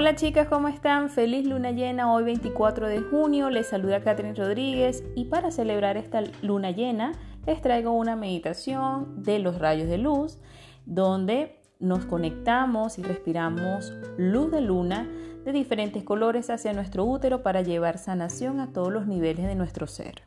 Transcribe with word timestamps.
Hola 0.00 0.14
chicas, 0.14 0.48
¿cómo 0.48 0.68
están? 0.68 1.10
Feliz 1.10 1.46
luna 1.46 1.72
llena 1.72 2.10
hoy 2.10 2.24
24 2.24 2.88
de 2.88 3.02
junio. 3.02 3.50
Les 3.50 3.66
saluda 3.66 4.00
Catherine 4.00 4.34
Rodríguez 4.34 5.04
y 5.14 5.26
para 5.26 5.50
celebrar 5.50 5.98
esta 5.98 6.22
luna 6.40 6.70
llena 6.70 7.12
les 7.46 7.60
traigo 7.60 7.90
una 7.90 8.16
meditación 8.16 9.22
de 9.22 9.40
los 9.40 9.58
rayos 9.58 9.90
de 9.90 9.98
luz 9.98 10.38
donde 10.86 11.60
nos 11.80 12.06
conectamos 12.06 12.98
y 12.98 13.02
respiramos 13.02 13.92
luz 14.16 14.50
de 14.50 14.62
luna 14.62 15.06
de 15.44 15.52
diferentes 15.52 16.02
colores 16.02 16.48
hacia 16.48 16.72
nuestro 16.72 17.04
útero 17.04 17.42
para 17.42 17.60
llevar 17.60 17.98
sanación 17.98 18.58
a 18.60 18.72
todos 18.72 18.90
los 18.90 19.06
niveles 19.06 19.44
de 19.46 19.54
nuestro 19.54 19.86
ser. 19.86 20.22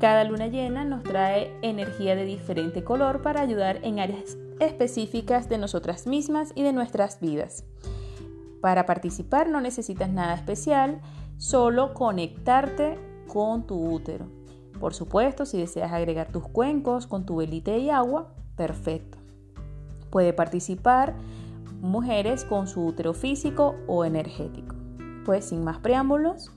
Cada 0.00 0.24
luna 0.24 0.48
llena 0.48 0.84
nos 0.84 1.04
trae 1.04 1.56
energía 1.62 2.16
de 2.16 2.24
diferente 2.24 2.82
color 2.82 3.22
para 3.22 3.42
ayudar 3.42 3.78
en 3.84 4.00
áreas 4.00 4.36
específicas 4.58 5.48
de 5.48 5.58
nosotras 5.58 6.08
mismas 6.08 6.50
y 6.56 6.64
de 6.64 6.72
nuestras 6.72 7.20
vidas. 7.20 7.64
Para 8.62 8.86
participar 8.86 9.50
no 9.50 9.60
necesitas 9.60 10.08
nada 10.08 10.34
especial, 10.34 11.00
solo 11.36 11.94
conectarte 11.94 12.96
con 13.26 13.66
tu 13.66 13.74
útero. 13.92 14.26
Por 14.78 14.94
supuesto, 14.94 15.44
si 15.46 15.58
deseas 15.58 15.92
agregar 15.92 16.28
tus 16.28 16.46
cuencos 16.46 17.08
con 17.08 17.26
tu 17.26 17.36
velita 17.36 17.76
y 17.76 17.90
agua, 17.90 18.32
perfecto. 18.56 19.18
Puede 20.10 20.32
participar 20.32 21.16
mujeres 21.80 22.44
con 22.44 22.68
su 22.68 22.86
útero 22.86 23.14
físico 23.14 23.74
o 23.88 24.04
energético. 24.04 24.76
Pues 25.24 25.46
sin 25.46 25.64
más 25.64 25.78
preámbulos, 25.78 26.52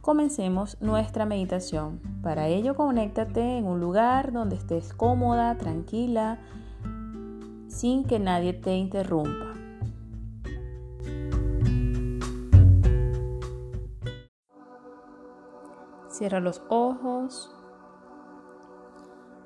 comencemos 0.00 0.80
nuestra 0.80 1.26
meditación. 1.26 2.00
Para 2.22 2.46
ello, 2.46 2.76
conéctate 2.76 3.58
en 3.58 3.66
un 3.66 3.80
lugar 3.80 4.30
donde 4.32 4.54
estés 4.54 4.94
cómoda, 4.94 5.56
tranquila, 5.56 6.38
sin 7.66 8.04
que 8.04 8.20
nadie 8.20 8.52
te 8.52 8.76
interrumpa. 8.76 9.47
Cierra 16.18 16.40
los 16.40 16.60
ojos 16.68 17.48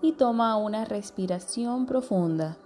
y 0.01 0.13
toma 0.13 0.57
una 0.57 0.87
respiración 0.87 1.85
profunda. 1.85 2.57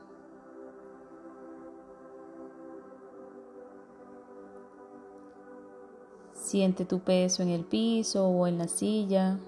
Siente 6.35 6.85
tu 6.85 7.01
peso 7.01 7.43
en 7.43 7.49
el 7.49 7.65
piso 7.65 8.29
o 8.29 8.47
en 8.47 8.59
la 8.59 8.69
silla. 8.69 9.41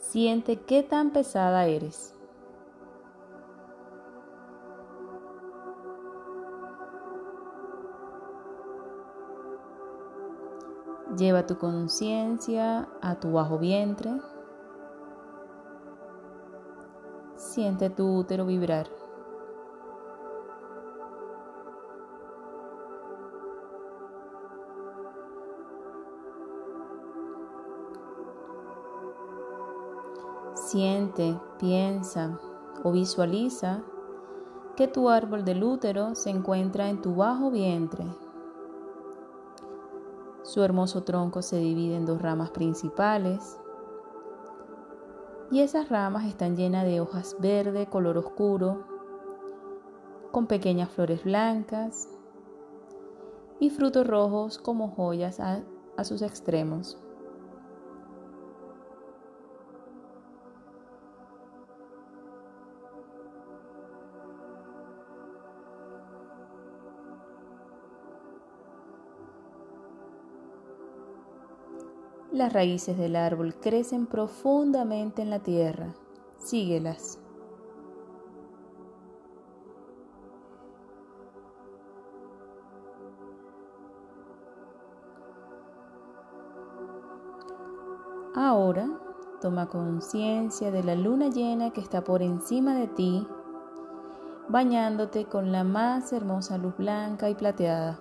Siente 0.00 0.56
qué 0.56 0.82
tan 0.82 1.12
pesada 1.12 1.66
eres. 1.66 2.16
Lleva 11.16 11.44
tu 11.44 11.58
conciencia 11.58 12.88
a 13.02 13.16
tu 13.16 13.32
bajo 13.32 13.58
vientre. 13.58 14.12
Siente 17.34 17.90
tu 17.90 18.18
útero 18.18 18.46
vibrar. 18.46 18.86
Siente, 30.54 31.36
piensa 31.58 32.38
o 32.84 32.92
visualiza 32.92 33.82
que 34.76 34.86
tu 34.86 35.08
árbol 35.08 35.44
del 35.44 35.64
útero 35.64 36.14
se 36.14 36.30
encuentra 36.30 36.88
en 36.88 37.02
tu 37.02 37.16
bajo 37.16 37.50
vientre 37.50 38.06
su 40.42 40.62
hermoso 40.62 41.02
tronco 41.02 41.42
se 41.42 41.56
divide 41.58 41.96
en 41.96 42.06
dos 42.06 42.20
ramas 42.20 42.50
principales 42.50 43.58
y 45.50 45.60
esas 45.60 45.88
ramas 45.88 46.26
están 46.26 46.56
llenas 46.56 46.84
de 46.84 47.00
hojas 47.00 47.36
verde 47.40 47.86
color 47.86 48.18
oscuro, 48.18 48.84
con 50.30 50.46
pequeñas 50.46 50.88
flores 50.90 51.24
blancas 51.24 52.08
y 53.58 53.70
frutos 53.70 54.06
rojos 54.06 54.58
como 54.58 54.88
joyas 54.88 55.40
a, 55.40 55.62
sus 56.04 56.22
extremos. 56.22 56.96
Las 72.32 72.52
raíces 72.52 72.96
del 72.96 73.16
árbol 73.16 73.56
crecen 73.56 74.06
profundamente 74.06 75.20
en 75.20 75.30
la 75.30 75.40
tierra. 75.40 75.94
Síguelas. 76.38 77.18
Ahora 88.36 88.88
toma 89.40 89.66
conciencia 89.68 90.70
de 90.70 90.84
la 90.84 90.94
luna 90.94 91.30
llena 91.30 91.70
que 91.70 91.80
está 91.80 92.04
por 92.04 92.22
encima 92.22 92.76
de 92.76 92.86
ti, 92.86 93.26
bañándote 94.48 95.24
con 95.24 95.50
la 95.50 95.64
más 95.64 96.12
hermosa 96.12 96.58
luz 96.58 96.76
blanca 96.76 97.28
y 97.28 97.34
plateada. 97.34 97.98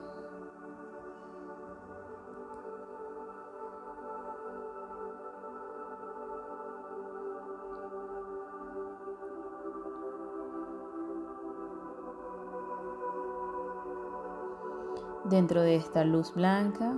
Dentro 15.25 15.61
de 15.61 15.75
esta 15.75 16.05
luz 16.05 16.33
blanca 16.33 16.97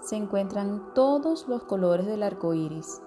se 0.00 0.16
encuentran 0.16 0.92
todos 0.94 1.48
los 1.48 1.64
colores 1.64 2.06
del 2.06 2.22
arco 2.22 2.52
iris, 2.52 3.00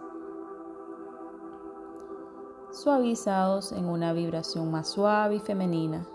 suavizados 2.71 3.71
en 3.71 3.85
una 3.85 4.13
vibración 4.13 4.71
más 4.71 4.89
suave 4.89 5.35
y 5.35 5.39
femenina. 5.39 6.07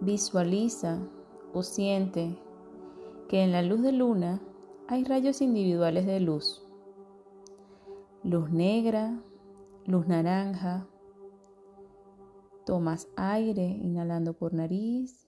Visualiza 0.00 0.98
o 1.52 1.62
siente 1.62 2.36
que 3.28 3.44
en 3.44 3.52
la 3.52 3.62
luz 3.62 3.80
de 3.80 3.92
luna 3.92 4.40
hay 4.88 5.04
rayos 5.04 5.40
individuales 5.40 6.04
de 6.04 6.18
luz 6.18 6.66
luz 8.22 8.50
negra, 8.50 9.18
luz 9.86 10.06
naranja. 10.06 10.86
Tomas 12.66 13.08
aire 13.16 13.62
inhalando 13.62 14.34
por 14.34 14.52
nariz 14.52 15.26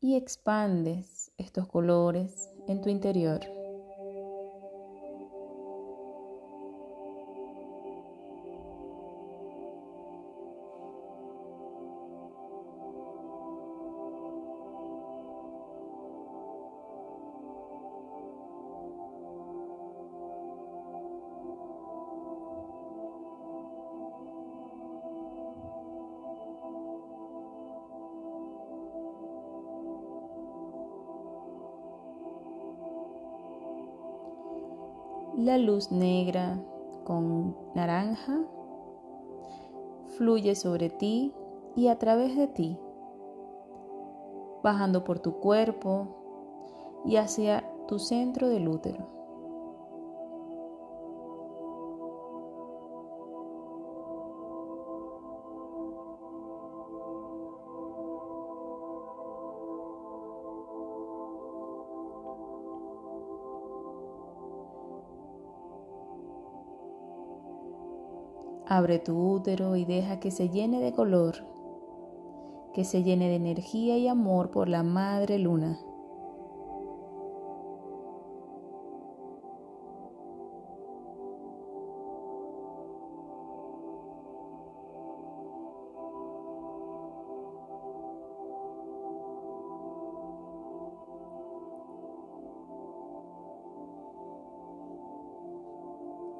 y 0.00 0.16
expandes 0.16 1.32
estos 1.38 1.66
colores 1.66 2.50
en 2.68 2.82
tu 2.82 2.90
interior. 2.90 3.61
La 35.42 35.58
luz 35.58 35.90
negra 35.90 36.56
con 37.02 37.56
naranja 37.74 38.44
fluye 40.16 40.54
sobre 40.54 40.88
ti 40.88 41.34
y 41.74 41.88
a 41.88 41.98
través 41.98 42.36
de 42.36 42.46
ti, 42.46 42.78
bajando 44.62 45.02
por 45.02 45.18
tu 45.18 45.40
cuerpo 45.40 47.02
y 47.04 47.16
hacia 47.16 47.68
tu 47.88 47.98
centro 47.98 48.48
del 48.50 48.68
útero. 48.68 49.21
Abre 68.74 68.98
tu 68.98 69.34
útero 69.34 69.76
y 69.76 69.84
deja 69.84 70.18
que 70.18 70.30
se 70.30 70.48
llene 70.48 70.80
de 70.80 70.92
color, 70.92 71.34
que 72.72 72.84
se 72.84 73.02
llene 73.02 73.28
de 73.28 73.34
energía 73.34 73.98
y 73.98 74.08
amor 74.08 74.50
por 74.50 74.66
la 74.66 74.82
Madre 74.82 75.38
Luna. 75.38 75.78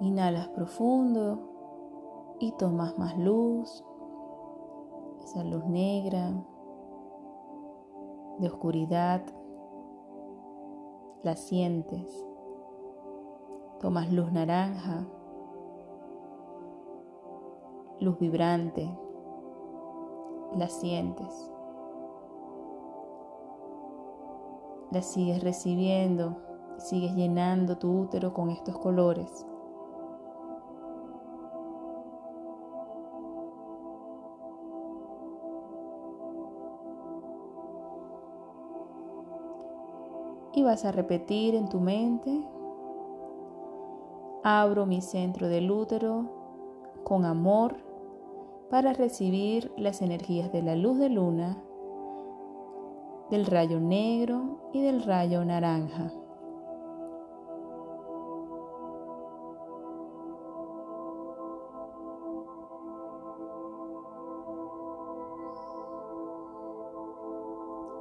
Inhalas 0.01 0.49
profundo 0.49 1.52
y 2.43 2.51
tomas 2.51 2.99
más 2.99 3.17
luz, 3.17 3.85
esa 5.23 5.45
luz 5.45 5.65
negra, 5.65 6.33
de 8.41 8.49
oscuridad, 8.49 9.23
la 11.23 11.37
sientes. 11.37 12.27
Tomas 13.79 14.13
luz 14.13 14.33
naranja, 14.33 15.07
luz 18.01 18.19
vibrante, 18.19 18.93
la 20.57 20.69
sientes. 20.69 21.49
La 24.91 25.01
sigues 25.01 25.45
recibiendo, 25.45 26.39
sigues 26.79 27.15
llenando 27.15 27.79
tu 27.79 28.01
útero 28.01 28.35
con 28.35 28.51
estos 28.51 28.77
colores. 28.79 29.47
Y 40.55 40.63
vas 40.63 40.85
a 40.85 40.93
repetir 40.93 41.55
en 41.55 41.69
tu 41.69 41.81
mente, 41.81 42.47
abro 44.43 44.87
mi 44.87 45.01
centro 45.01 45.49
del 45.49 45.71
útero 45.71 46.27
con 47.05 47.25
amor 47.25 47.77
para 48.71 48.93
recibir 48.93 49.73
las 49.77 50.03
energías 50.03 50.53
de 50.53 50.63
la 50.63 50.77
luz 50.77 50.99
de 50.99 51.09
luna, 51.09 51.63
del 53.31 53.47
rayo 53.47 53.81
negro 53.81 54.59
y 54.73 54.83
del 54.83 55.03
rayo 55.03 55.45
naranja. 55.45 56.13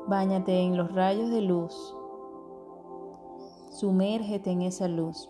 Báñate 0.07 0.59
en 0.59 0.75
los 0.75 0.93
rayos 0.93 1.29
de 1.29 1.41
luz 1.41 1.95
Sumérgete 3.81 4.51
en 4.51 4.61
esa 4.61 4.87
luz. 4.87 5.27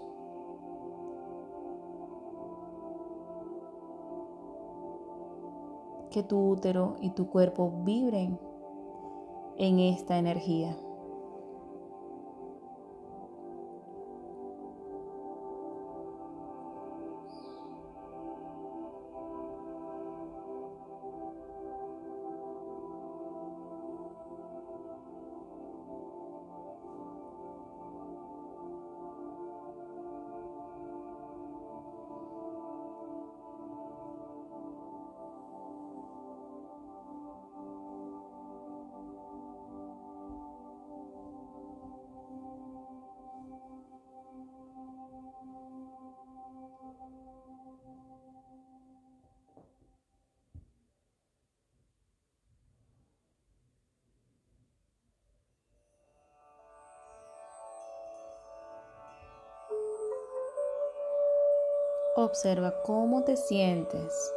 Que 6.10 6.22
tu 6.22 6.50
útero 6.50 6.98
y 7.00 7.12
tu 7.12 7.30
cuerpo 7.30 7.72
vibren 7.86 8.38
en 9.58 9.80
esta 9.80 10.18
energía. 10.18 10.76
Observa 62.16 62.82
cómo 62.84 63.24
te 63.24 63.38
sientes, 63.38 64.34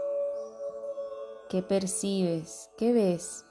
qué 1.48 1.60
percibes, 1.60 2.70
qué 2.76 2.92
ves. 2.92 3.44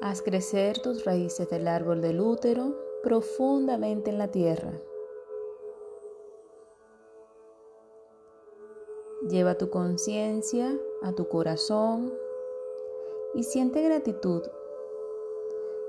Haz 0.00 0.22
crecer 0.22 0.78
tus 0.78 1.04
raíces 1.04 1.50
del 1.50 1.66
árbol 1.66 2.00
del 2.00 2.20
útero 2.20 2.76
profundamente 3.02 4.10
en 4.10 4.18
la 4.18 4.28
tierra. 4.28 4.72
Lleva 9.28 9.58
tu 9.58 9.70
conciencia 9.70 10.78
a 11.02 11.12
tu 11.14 11.28
corazón 11.28 12.14
y 13.34 13.42
siente 13.42 13.82
gratitud, 13.82 14.42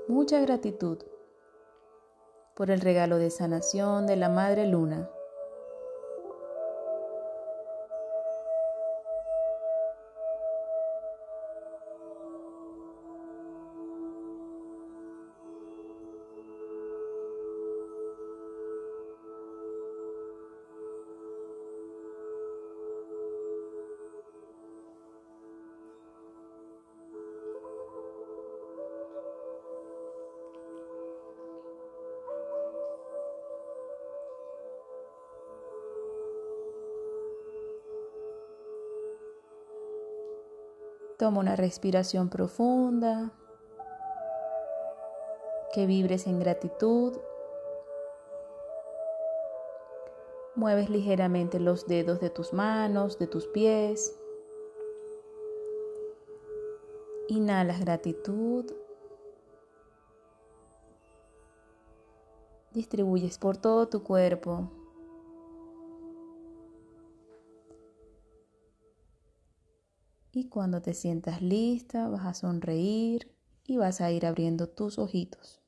mucha 0.08 0.40
gratitud 0.40 0.98
por 2.56 2.72
el 2.72 2.80
regalo 2.80 3.18
de 3.18 3.30
sanación 3.30 4.08
de 4.08 4.16
la 4.16 4.28
Madre 4.28 4.66
Luna. 4.66 5.08
Toma 41.20 41.40
una 41.40 41.54
respiración 41.54 42.30
profunda. 42.30 43.30
que 45.74 45.84
vibres 45.84 46.26
en 46.26 46.40
gratitud. 46.40 47.18
Mueves 50.54 50.88
ligeramente 50.88 51.60
los 51.60 51.86
dedos 51.86 52.20
de 52.20 52.30
tus 52.30 52.54
manos, 52.54 53.18
de 53.18 53.26
tus 53.26 53.46
pies. 53.48 54.18
Inhalas 57.28 57.80
gratitud. 57.80 58.64
Distribuyes 62.72 63.36
por 63.36 63.58
todo 63.58 63.88
tu 63.88 64.02
cuerpo. 64.02 64.70
Y 70.32 70.48
cuando 70.48 70.80
te 70.82 70.94
sientas 70.94 71.42
lista, 71.42 72.08
vas 72.08 72.26
a 72.26 72.34
sonreír 72.34 73.32
y 73.66 73.76
vas 73.76 74.00
a 74.00 74.10
ir 74.10 74.26
abriendo 74.26 74.68
tus 74.68 74.98
ojitos. 74.98 75.59